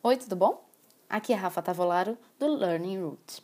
Oi, 0.00 0.16
tudo 0.16 0.36
bom? 0.36 0.64
Aqui 1.10 1.32
é 1.32 1.36
Rafa 1.36 1.60
Tavolaro, 1.60 2.16
do 2.38 2.46
Learning 2.46 3.02
Root. 3.02 3.42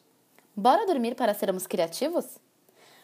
Bora 0.54 0.86
dormir 0.86 1.16
para 1.16 1.34
sermos 1.34 1.66
criativos? 1.66 2.38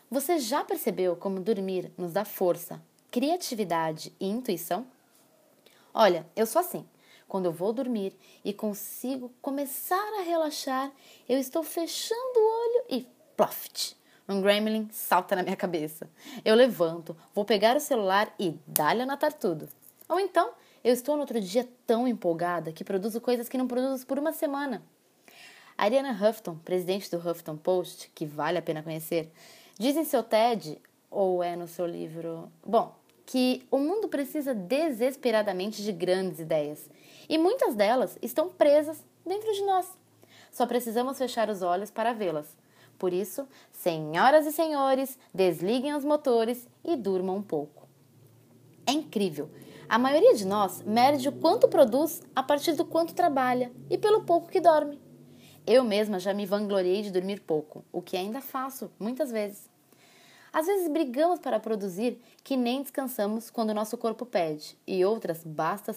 Você 0.09 0.39
já 0.39 0.63
percebeu 0.63 1.17
como 1.17 1.41
dormir 1.41 1.91
nos 1.99 2.13
dá 2.13 2.25
força, 2.25 2.81
criatividade 3.11 4.15
e 4.21 4.29
intuição? 4.29 4.87
Olha, 5.93 6.25
eu 6.37 6.47
sou 6.47 6.61
assim. 6.61 6.87
Quando 7.27 7.47
eu 7.47 7.53
vou 7.53 7.73
dormir 7.73 8.17
e 8.45 8.53
consigo 8.53 9.33
começar 9.43 10.21
a 10.21 10.23
relaxar, 10.23 10.93
eu 11.29 11.37
estou 11.37 11.65
fechando 11.65 12.39
o 12.39 12.63
olho 12.63 12.85
e 12.89 13.09
ploft! 13.37 13.97
Um 14.29 14.41
gremlin 14.41 14.89
salta 14.93 15.35
na 15.35 15.43
minha 15.43 15.57
cabeça. 15.57 16.09
Eu 16.45 16.55
levanto, 16.55 17.17
vou 17.35 17.45
pegar 17.45 17.77
o 17.77 17.81
celular 17.81 18.33
e 18.39 18.57
dá-lhe 18.65 19.03
anotar 19.03 19.33
tudo. 19.33 19.69
Ou 20.09 20.21
então, 20.21 20.53
eu 20.83 20.93
estou 20.93 21.15
no 21.15 21.23
outro 21.23 21.41
dia 21.41 21.69
tão 21.87 22.09
empolgada 22.09 22.73
que 22.73 22.85
produzo 22.85 23.21
coisas 23.21 23.49
que 23.49 23.59
não 23.59 23.67
produzo 23.67 24.07
por 24.07 24.19
uma 24.19 24.33
semana. 24.33 24.83
Ariana 25.77 26.13
Huffington, 26.13 26.57
presidente 26.57 27.11
do 27.11 27.19
Huffington 27.19 27.57
Post, 27.57 28.11
que 28.15 28.27
vale 28.27 28.59
a 28.59 28.63
pena 28.63 28.83
conhecer, 28.83 29.31
diz 29.79 29.97
em 29.97 30.05
seu 30.05 30.23
TED, 30.23 30.81
ou 31.11 31.43
é 31.43 31.57
no 31.57 31.67
seu 31.67 31.87
livro, 31.87 32.51
bom, 32.65 32.95
que 33.27 33.67
o 33.71 33.79
mundo 33.79 34.09
precisa 34.09 34.55
desesperadamente 34.55 35.83
de 35.83 35.93
grandes 35.93 36.41
ideias 36.41 36.89
e 37.29 37.39
muitas 37.39 37.75
delas 37.75 38.19
estão 38.23 38.49
presas 38.49 39.05
dentro 39.25 39.53
de 39.53 39.63
nós. 39.63 39.87
Só 40.51 40.67
precisamos 40.67 41.19
fechar 41.19 41.49
os 41.49 41.63
olhos 41.63 41.91
para 41.91 42.13
vê-las. 42.13 42.57
Por 42.99 43.13
isso, 43.13 43.47
senhoras 43.73 44.47
e 44.47 44.53
senhores, 44.53 45.19
desliguem 45.33 45.95
os 45.95 46.05
motores 46.05 46.69
e 46.85 46.97
durmam 46.97 47.37
um 47.37 47.43
pouco. 47.43 47.89
É 48.87 48.93
incrível 48.93 49.49
a 49.91 49.99
maioria 49.99 50.37
de 50.37 50.47
nós 50.47 50.83
mede 50.83 51.29
o 51.29 51.33
quanto 51.33 51.67
produz 51.67 52.23
a 52.33 52.45
partir 52.45 52.75
do 52.75 52.85
quanto 52.85 53.13
trabalha 53.13 53.73
e 53.91 53.99
pelo 53.99 54.23
pouco 54.23 54.49
que 54.49 54.61
dorme. 54.61 55.03
Eu 55.67 55.83
mesma 55.83 56.21
já 56.21 56.33
me 56.33 56.47
vangloriei 56.47 57.03
de 57.03 57.11
dormir 57.11 57.41
pouco, 57.41 57.85
o 57.91 58.01
que 58.01 58.17
ainda 58.17 58.41
faço 58.41 58.89
muitas 59.01 59.33
vezes. 59.33 59.69
Às 60.53 60.67
vezes 60.67 60.89
brigamos 60.89 61.41
para 61.41 61.59
produzir 61.59 62.23
que 62.45 62.57
nem 62.57 62.83
descansamos 62.83 63.51
quando 63.51 63.75
nosso 63.75 63.99
corpo 63.99 64.25
pede, 64.25 64.79
e 64.87 65.05
outras 65.05 65.43
basta 65.43 65.93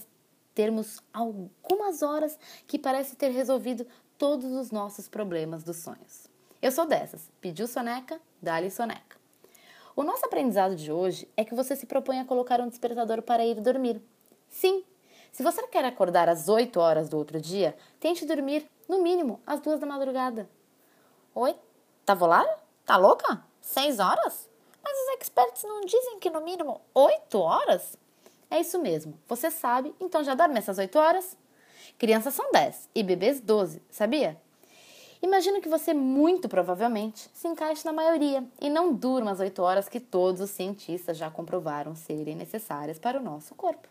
termos 0.55 0.99
algumas 1.13 2.01
horas 2.01 2.39
que 2.65 2.79
parece 2.79 3.15
ter 3.15 3.29
resolvido 3.29 3.85
todos 4.17 4.51
os 4.53 4.71
nossos 4.71 5.07
problemas 5.07 5.63
dos 5.63 5.77
sonhos. 5.77 6.27
Eu 6.59 6.71
sou 6.71 6.87
dessas. 6.87 7.29
Pediu 7.39 7.67
soneca, 7.67 8.19
dá-lhe 8.41 8.71
soneca. 8.71 9.12
O 9.95 10.01
nosso 10.01 10.25
aprendizado 10.25 10.75
de 10.75 10.91
hoje 10.91 11.29
é 11.37 11.45
que 11.45 11.53
você 11.53 11.75
se 11.75 11.85
propõe 11.85 12.19
a 12.19 12.25
colocar 12.25 12.59
um 12.59 12.67
despertador 12.67 13.21
para 13.21 13.45
ir 13.45 13.61
dormir. 13.61 14.01
Sim, 14.49 14.83
se 15.31 15.43
você 15.43 15.67
quer 15.67 15.85
acordar 15.85 16.27
às 16.27 16.49
8 16.49 16.79
horas 16.79 17.09
do 17.09 17.17
outro 17.17 17.39
dia, 17.39 17.75
tente 17.99 18.25
dormir, 18.25 18.67
no 18.89 19.03
mínimo, 19.03 19.39
às 19.45 19.61
duas 19.61 19.79
da 19.79 19.85
madrugada. 19.85 20.49
Oi? 21.35 21.55
Tá 22.03 22.15
volado? 22.15 22.49
Tá 22.83 22.97
louca? 22.97 23.45
Seis 23.61 23.99
horas? 23.99 24.49
Mas 24.83 24.93
os 24.93 25.21
experts 25.21 25.63
não 25.63 25.81
dizem 25.81 26.19
que 26.19 26.29
no 26.31 26.41
mínimo 26.41 26.81
oito 26.95 27.39
horas? 27.39 27.95
É 28.49 28.59
isso 28.59 28.79
mesmo. 28.79 29.17
Você 29.27 29.51
sabe, 29.51 29.95
então 29.99 30.23
já 30.23 30.33
dorme 30.33 30.57
essas 30.57 30.79
oito 30.79 30.97
horas? 30.97 31.37
Crianças 31.99 32.33
são 32.33 32.51
10 32.51 32.89
e 32.95 33.03
bebês 33.03 33.39
12, 33.39 33.79
sabia? 33.91 34.41
Imagino 35.23 35.61
que 35.61 35.69
você 35.69 35.93
muito 35.93 36.49
provavelmente 36.49 37.29
se 37.33 37.47
encaixe 37.47 37.85
na 37.85 37.93
maioria 37.93 38.43
e 38.59 38.69
não 38.69 38.93
durma 38.93 39.31
as 39.31 39.39
8 39.39 39.61
horas 39.61 39.87
que 39.87 39.97
todos 39.97 40.41
os 40.41 40.49
cientistas 40.49 41.15
já 41.15 41.31
comprovaram 41.31 41.95
serem 41.95 42.35
necessárias 42.35 42.99
para 42.99 43.17
o 43.17 43.23
nosso 43.23 43.55
corpo. 43.55 43.87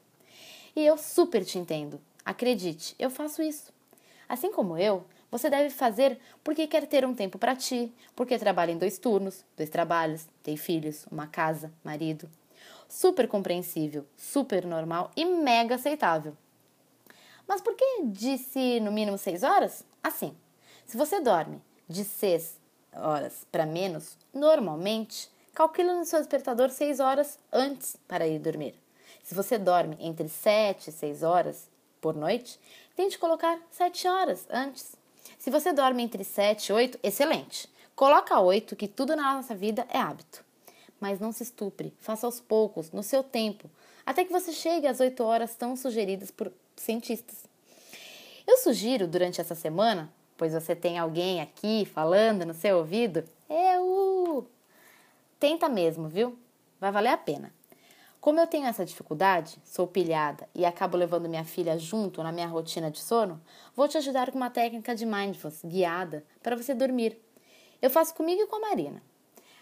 E 0.76 0.84
eu 0.84 0.98
super 0.98 1.42
te 1.42 1.58
entendo. 1.58 1.98
Acredite, 2.22 2.94
eu 2.98 3.08
faço 3.08 3.40
isso. 3.40 3.72
Assim 4.28 4.52
como 4.52 4.76
eu, 4.76 5.04
você 5.30 5.48
deve 5.48 5.70
fazer 5.70 6.18
porque 6.44 6.66
quer 6.66 6.86
ter 6.86 7.02
um 7.02 7.14
tempo 7.14 7.38
para 7.38 7.56
ti, 7.56 7.90
porque 8.14 8.38
trabalha 8.38 8.70
em 8.70 8.76
dois 8.76 8.98
turnos, 8.98 9.42
dois 9.56 9.70
trabalhos, 9.70 10.28
tem 10.42 10.58
filhos, 10.58 11.06
uma 11.10 11.26
casa, 11.26 11.72
marido. 11.82 12.28
Super 12.86 13.26
compreensível, 13.26 14.04
super 14.18 14.66
normal 14.66 15.10
e 15.16 15.24
mega 15.24 15.76
aceitável. 15.76 16.36
Mas 17.48 17.62
por 17.62 17.74
que 17.74 18.02
disse 18.04 18.80
no 18.80 18.92
mínimo 18.92 19.16
seis 19.16 19.42
horas? 19.42 19.82
Assim, 20.02 20.36
se 20.92 20.98
você 20.98 21.20
dorme 21.20 21.58
de 21.88 22.04
6 22.04 22.60
horas 22.92 23.46
para 23.50 23.64
menos, 23.64 24.18
normalmente, 24.30 25.30
calcule 25.54 25.90
no 25.90 26.04
seu 26.04 26.18
despertador 26.18 26.68
6 26.68 27.00
horas 27.00 27.38
antes 27.50 27.96
para 28.06 28.26
ir 28.28 28.38
dormir. 28.38 28.74
Se 29.22 29.34
você 29.34 29.56
dorme 29.56 29.96
entre 29.98 30.28
7 30.28 30.90
e 30.90 30.92
6 30.92 31.22
horas 31.22 31.70
por 31.98 32.14
noite, 32.14 32.60
tente 32.94 33.18
colocar 33.18 33.58
7 33.70 34.06
horas 34.06 34.46
antes. 34.50 34.94
Se 35.38 35.50
você 35.50 35.72
dorme 35.72 36.02
entre 36.02 36.24
7 36.24 36.66
e 36.68 36.72
8, 36.74 36.98
excelente. 37.02 37.70
Coloca 37.96 38.38
8, 38.38 38.76
que 38.76 38.86
tudo 38.86 39.16
na 39.16 39.32
nossa 39.32 39.54
vida 39.54 39.86
é 39.88 39.96
hábito. 39.96 40.44
Mas 41.00 41.18
não 41.18 41.32
se 41.32 41.42
estupre, 41.42 41.94
faça 42.00 42.26
aos 42.26 42.38
poucos, 42.38 42.90
no 42.90 43.02
seu 43.02 43.24
tempo, 43.24 43.70
até 44.04 44.26
que 44.26 44.32
você 44.32 44.52
chegue 44.52 44.86
às 44.86 45.00
8 45.00 45.24
horas 45.24 45.54
tão 45.54 45.74
sugeridas 45.74 46.30
por 46.30 46.52
cientistas. 46.76 47.46
Eu 48.46 48.58
sugiro, 48.58 49.08
durante 49.08 49.40
essa 49.40 49.54
semana, 49.54 50.12
pois 50.42 50.54
você 50.54 50.74
tem 50.74 50.98
alguém 50.98 51.40
aqui 51.40 51.84
falando 51.84 52.44
no 52.44 52.52
seu 52.52 52.78
ouvido, 52.78 53.22
eu. 53.48 54.44
Tenta 55.38 55.68
mesmo, 55.68 56.08
viu? 56.08 56.36
Vai 56.80 56.90
valer 56.90 57.10
a 57.10 57.16
pena. 57.16 57.54
Como 58.20 58.40
eu 58.40 58.46
tenho 58.48 58.66
essa 58.66 58.84
dificuldade, 58.84 59.56
sou 59.64 59.86
pilhada 59.86 60.48
e 60.52 60.64
acabo 60.64 60.96
levando 60.96 61.28
minha 61.28 61.44
filha 61.44 61.78
junto 61.78 62.24
na 62.24 62.32
minha 62.32 62.48
rotina 62.48 62.90
de 62.90 62.98
sono, 62.98 63.40
vou 63.76 63.86
te 63.86 63.96
ajudar 63.98 64.32
com 64.32 64.36
uma 64.36 64.50
técnica 64.50 64.96
de 64.96 65.06
mindfulness 65.06 65.64
guiada 65.64 66.24
para 66.42 66.56
você 66.56 66.74
dormir. 66.74 67.16
Eu 67.80 67.88
faço 67.88 68.12
comigo 68.12 68.42
e 68.42 68.46
com 68.48 68.56
a 68.56 68.68
Marina. 68.68 69.00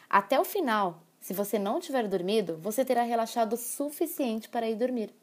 Até 0.09 0.41
o 0.41 0.47
final, 0.47 1.03
se 1.21 1.35
você 1.35 1.59
não 1.59 1.79
tiver 1.79 2.09
dormido, 2.09 2.57
você 2.57 2.87
terá 2.87 3.03
relaxado 3.03 3.53
o 3.53 3.59
suficiente 3.59 4.49
para 4.49 4.67
ir 4.67 4.77
dormir. 4.77 5.15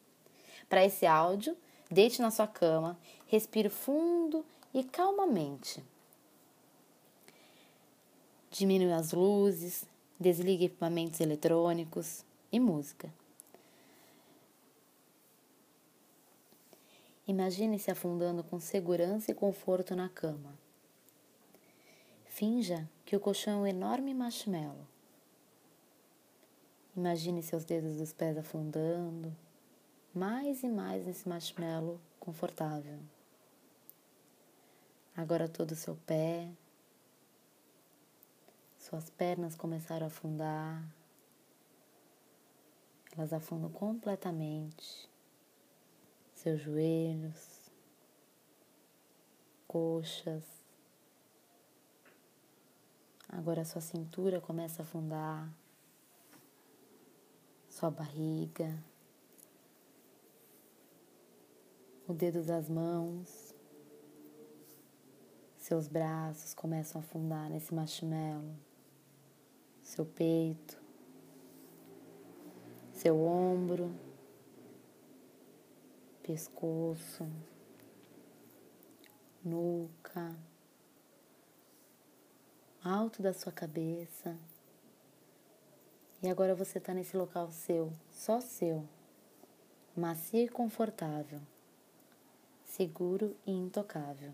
Para 0.70 0.86
esse 0.86 1.08
áudio, 1.08 1.58
deite 1.90 2.22
na 2.22 2.30
sua 2.30 2.46
cama, 2.46 2.96
respire 3.26 3.70
fundo 3.70 4.46
e 4.74 4.84
calmamente. 4.84 5.84
Diminui 8.50 8.92
as 8.92 9.12
luzes, 9.12 9.86
desligue 10.20 10.66
equipamentos 10.66 11.20
eletrônicos 11.20 12.26
e 12.52 12.60
música. 12.60 13.12
Imagine-se 17.28 17.92
afundando 17.92 18.44
com 18.44 18.60
segurança 18.60 19.32
e 19.32 19.36
conforto 19.36 19.96
na 19.96 20.08
cama. 20.08 20.58
Finja 22.26 22.90
que 23.06 23.16
o 23.16 23.20
colchão 23.20 23.60
é 23.60 23.62
um 23.64 23.68
enorme 23.68 24.14
marshmallow. 24.14 24.88
Imagine 26.96 27.44
seus 27.44 27.66
dedos 27.66 27.98
dos 27.98 28.14
pés 28.14 28.38
afundando 28.38 29.36
mais 30.14 30.64
e 30.64 30.68
mais 30.68 31.06
nesse 31.06 31.28
marshmallow 31.28 32.00
confortável. 32.20 32.98
Agora 35.18 35.50
todo 35.50 35.72
o 35.72 35.76
seu 35.76 35.96
pé, 36.06 36.48
suas 38.78 39.10
pernas 39.10 39.56
começaram 39.56 40.06
a 40.06 40.10
afundar, 40.10 40.88
elas 43.18 43.34
afundam 43.34 43.72
completamente, 43.72 45.10
seus 46.36 46.62
joelhos, 46.62 47.72
coxas. 49.68 50.44
Agora 53.28 53.66
sua 53.66 53.82
cintura 53.82 54.40
começa 54.40 54.84
a 54.84 54.86
afundar, 54.86 55.52
sua 57.72 57.90
barriga, 57.90 58.78
o 62.08 62.14
dedo 62.14 62.44
das 62.44 62.70
mãos. 62.70 63.47
Seus 65.68 65.90
braços 65.90 66.54
começam 66.54 67.02
a 67.02 67.04
afundar 67.04 67.50
nesse 67.50 67.76
marshmallow, 67.76 68.56
seu 69.84 70.06
peito, 70.06 70.82
seu 72.94 73.20
ombro, 73.20 73.94
pescoço, 76.24 77.28
nuca, 79.44 80.34
alto 82.82 83.22
da 83.22 83.34
sua 83.34 83.52
cabeça. 83.52 84.38
E 86.24 86.30
agora 86.30 86.56
você 86.56 86.78
está 86.78 86.94
nesse 86.94 87.18
local 87.18 87.52
seu, 87.52 87.92
só 88.10 88.40
seu, 88.40 88.88
macio 89.94 90.46
e 90.46 90.48
confortável, 90.48 91.42
seguro 92.64 93.36
e 93.46 93.52
intocável. 93.52 94.32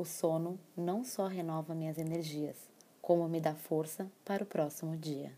O 0.00 0.04
sono 0.06 0.58
não 0.74 1.04
só 1.04 1.26
renova 1.26 1.74
minhas 1.74 1.98
energias, 1.98 2.56
como 3.02 3.28
me 3.28 3.38
dá 3.38 3.54
força 3.54 4.10
para 4.24 4.42
o 4.42 4.46
próximo 4.46 4.96
dia. 4.96 5.30